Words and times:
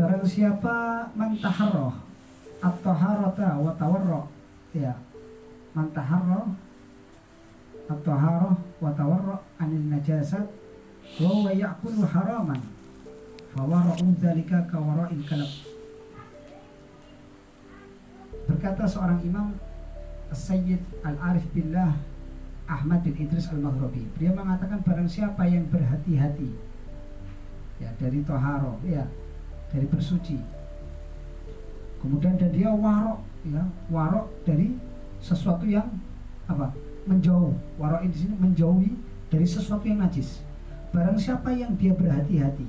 barang 0.00 0.24
siapa 0.24 1.04
mantaharroh 1.12 1.92
atau 2.64 2.94
harota 2.96 3.60
wa 3.60 3.72
tawarro 3.76 4.32
ya. 4.72 4.96
Mantaharroh 5.76 6.56
atau 7.84 8.14
haroh 8.16 8.56
wa 8.80 8.90
tawarro 8.96 9.36
anil 9.60 9.84
najasat 9.92 10.48
wa 11.20 11.52
ya'kulu 11.52 12.06
haraman 12.08 12.62
fawara'u 13.52 14.14
dzalika 14.16 14.62
kawara'il 14.70 15.26
kalab 15.26 15.50
berkata 18.46 18.86
seorang 18.86 19.20
imam 19.26 19.58
Sayyid 20.30 20.80
Al-Arif 21.02 21.44
Billah 21.50 21.98
Ahmad 22.70 23.02
bin 23.02 23.18
Idris 23.18 23.50
Al-Maghrabi. 23.50 24.06
Dia 24.22 24.30
mengatakan 24.30 24.78
barang 24.86 25.10
siapa 25.10 25.42
yang 25.50 25.66
berhati-hati 25.66 26.50
ya 27.82 27.90
dari 27.98 28.22
toharo 28.22 28.78
ya 28.86 29.02
dari 29.70 29.86
bersuci. 29.86 30.38
Kemudian 32.00 32.34
dan 32.40 32.50
dia 32.50 32.72
warok 32.72 33.20
ya 33.44 33.62
warok 33.92 34.26
dari 34.44 34.76
sesuatu 35.20 35.64
yang 35.68 35.86
apa? 36.48 36.72
Menjauh. 37.06 37.54
Warok 37.76 38.04
di 38.08 38.16
sini 38.26 38.34
menjauhi 38.36 38.92
dari 39.28 39.46
sesuatu 39.46 39.84
yang 39.86 40.02
najis. 40.02 40.42
Barang 40.90 41.16
siapa 41.16 41.54
yang 41.54 41.76
dia 41.78 41.94
berhati-hati 41.94 42.66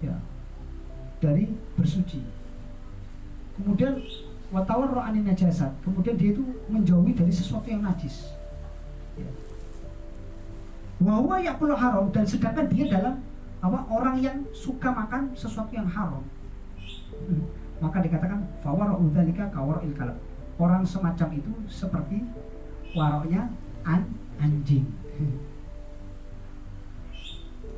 ya 0.00 0.14
dari 1.18 1.50
bersuci. 1.74 2.22
Kemudian 3.60 4.00
watawar 4.54 4.88
ro'ani 4.88 5.20
najasat. 5.26 5.72
Kemudian 5.84 6.16
dia 6.16 6.30
itu 6.32 6.44
menjauhi 6.70 7.12
dari 7.12 7.32
sesuatu 7.32 7.66
yang 7.68 7.84
najis. 7.84 8.32
Ya. 9.18 9.28
Wawa 11.00 11.40
yakulu 11.40 11.72
haram 11.72 12.12
dan 12.12 12.28
sedangkan 12.28 12.68
dia 12.68 12.84
dalam 12.92 13.24
apa 13.60 13.78
orang 13.92 14.16
yang 14.24 14.38
suka 14.56 14.88
makan 14.88 15.36
sesuatu 15.36 15.72
yang 15.76 15.88
haram 15.88 16.24
maka 17.80 18.04
dikatakan 18.04 18.40
fawara 18.60 18.96
orang 20.60 20.84
semacam 20.84 21.28
itu 21.32 21.52
seperti 21.72 22.20
waroknya 22.92 23.48
an 23.88 24.04
anjing. 24.36 24.84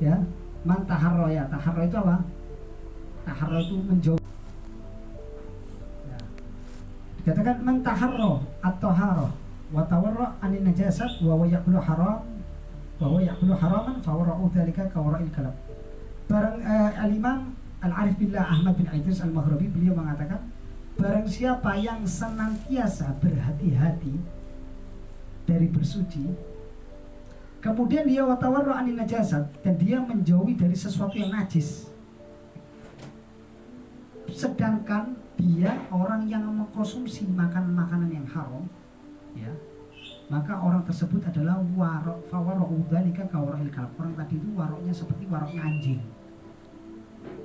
Ya 0.03 0.19
man 0.67 0.83
taharro 0.83 1.31
ya 1.31 1.47
taharro 1.47 1.81
itu 1.87 1.95
apa? 1.95 2.17
Taharro 3.23 3.57
itu 3.63 3.75
menjauh. 3.79 4.19
Ya. 6.11 6.19
dikatakan 7.23 7.55
man 7.63 7.77
taharro 7.79 8.43
atau 8.59 8.91
haro 8.91 9.27
wa 9.71 9.83
tawarra 9.87 10.35
anin 10.43 10.67
najasat 10.67 11.23
wa 11.23 11.39
haram 11.79 12.19
bahwa 13.01 13.19
yakulu 13.21 13.53
haraman 13.57 13.97
fawara'u 14.01 14.49
dzalika 14.53 14.85
kawara'il 14.93 15.31
kalab 15.33 15.55
barang 16.29 16.57
uh, 16.61 16.91
al-imam 17.03 17.53
al-arif 17.83 18.15
billah 18.15 18.45
Ahmad 18.47 18.79
bin 18.79 18.87
Idris 18.87 19.19
al-Maghrabi 19.19 19.67
beliau 19.67 19.97
mengatakan 19.97 20.39
barang 20.95 21.27
siapa 21.27 21.73
yang 21.75 22.05
senantiasa 22.05 23.17
berhati-hati 23.19 24.13
dari 25.43 25.67
bersuci 25.67 26.23
kemudian 27.59 28.05
dia 28.07 28.23
watawarra 28.23 28.79
anin 28.79 29.01
najasat 29.01 29.49
dan 29.65 29.75
dia 29.75 29.99
menjauhi 29.99 30.53
dari 30.55 30.77
sesuatu 30.77 31.17
yang 31.17 31.33
najis 31.33 31.89
sedangkan 34.31 35.17
dia 35.35 35.75
orang 35.91 36.29
yang 36.29 36.45
mengkonsumsi 36.45 37.27
makan 37.33 37.73
makanan 37.73 38.09
yang 38.13 38.27
haram 38.31 38.63
ya 39.33 39.51
maka 40.31 40.55
orang 40.59 40.83
tersebut 40.87 41.19
adalah 41.27 41.59
warok 41.75 42.23
fawarok 42.31 42.69
udalika 42.71 43.27
kawarok 43.27 43.67
kalb. 43.71 43.91
Orang 43.99 44.13
tadi 44.15 44.39
itu 44.39 44.49
waroknya 44.55 44.93
seperti 44.95 45.23
waroknya 45.27 45.61
anjing. 45.63 46.01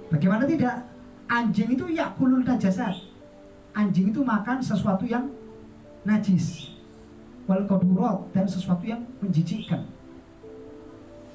Bagaimana 0.08 0.44
tidak? 0.46 0.86
Anjing 1.28 1.68
itu 1.74 1.84
yakulul 1.92 2.46
najasat. 2.46 2.96
Anjing 3.76 4.10
itu 4.10 4.24
makan 4.24 4.62
sesuatu 4.62 5.04
yang 5.04 5.28
najis. 6.06 6.72
Wal 7.44 7.66
kodurot 7.68 8.32
dan 8.32 8.48
sesuatu 8.48 8.84
yang 8.86 9.04
menjijikkan. 9.20 9.84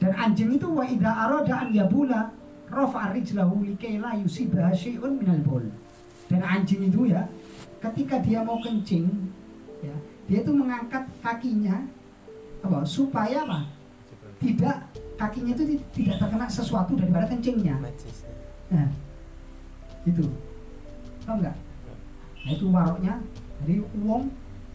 Dan 0.02 0.12
anjing 0.18 0.52
itu 0.58 0.68
wa 0.68 0.84
idha 0.84 1.12
arada 1.12 1.64
an 1.64 1.70
yabula 1.72 2.34
rafa 2.74 3.14
rijlahu 3.14 3.64
likaila 3.64 4.18
yusibah 4.18 4.74
syai'un 4.74 5.22
minal 5.22 5.42
bol 5.46 5.66
dan 6.28 6.42
anjing 6.42 6.90
itu 6.90 7.14
ya 7.14 7.22
ketika 7.78 8.18
dia 8.24 8.42
mau 8.42 8.58
kencing 8.58 9.06
ya 9.86 9.94
dia 10.28 10.40
itu 10.40 10.52
mengangkat 10.56 11.04
kakinya 11.20 11.84
apa? 12.64 12.80
Supaya 12.88 13.44
apa? 13.44 13.60
Tidak 14.40 14.78
kakinya 15.20 15.52
itu 15.56 15.64
tidak 15.96 16.16
terkena 16.20 16.48
sesuatu 16.48 16.96
daripada 16.96 17.28
kencingnya. 17.28 17.76
Nah 18.72 18.88
itu. 20.08 20.24
Tahu 21.24 21.36
nggak? 21.40 21.56
Nah 22.44 22.52
itu 22.52 22.66
waroknya. 22.72 23.14
Jadi 23.64 23.76
uang 24.04 24.24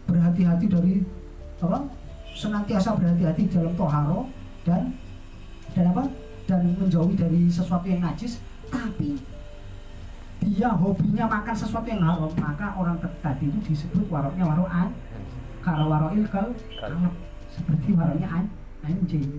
berhati-hati 0.09 0.65
dari 0.69 0.93
apa? 1.61 1.79
Senantiasa 2.33 2.97
berhati-hati 2.97 3.49
dalam 3.49 3.73
toharo 3.73 4.29
dan 4.65 4.93
dan 5.73 5.85
apa? 5.93 6.03
Dan 6.45 6.73
menjauhi 6.77 7.13
dari 7.17 7.49
sesuatu 7.49 7.85
yang 7.89 8.01
najis. 8.05 8.41
Tapi 8.69 9.17
dia 10.39 10.71
hobinya 10.71 11.27
makan 11.27 11.51
sesuatu 11.51 11.83
yang 11.83 11.99
haram 11.99 12.31
maka 12.39 12.71
orang 12.79 12.95
tadi 13.19 13.51
itu 13.51 13.59
disebut 13.67 14.07
waroknya 14.07 14.47
warokan 14.47 14.87
kalau 15.69 15.85
waroil 15.93 16.25
kal 16.33 16.47
seperti 17.53 17.93
waroknya 17.93 18.27
anjing 18.81 19.29